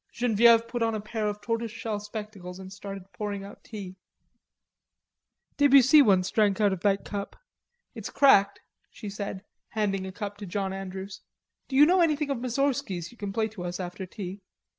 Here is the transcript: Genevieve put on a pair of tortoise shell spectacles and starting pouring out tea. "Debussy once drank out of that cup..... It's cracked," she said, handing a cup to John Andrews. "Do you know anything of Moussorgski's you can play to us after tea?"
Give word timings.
Genevieve 0.11 0.67
put 0.67 0.81
on 0.81 0.95
a 0.95 0.99
pair 0.99 1.27
of 1.27 1.41
tortoise 1.41 1.69
shell 1.71 1.99
spectacles 1.99 2.57
and 2.57 2.73
starting 2.73 3.05
pouring 3.13 3.43
out 3.43 3.63
tea. 3.63 3.97
"Debussy 5.57 6.01
once 6.01 6.31
drank 6.31 6.59
out 6.59 6.73
of 6.73 6.79
that 6.79 7.05
cup..... 7.05 7.35
It's 7.93 8.09
cracked," 8.09 8.61
she 8.89 9.11
said, 9.11 9.43
handing 9.73 10.07
a 10.07 10.11
cup 10.11 10.37
to 10.37 10.47
John 10.47 10.73
Andrews. 10.73 11.21
"Do 11.67 11.75
you 11.75 11.85
know 11.85 12.01
anything 12.01 12.31
of 12.31 12.39
Moussorgski's 12.39 13.11
you 13.11 13.17
can 13.19 13.31
play 13.31 13.47
to 13.49 13.63
us 13.63 13.79
after 13.79 14.07
tea?" 14.07 14.41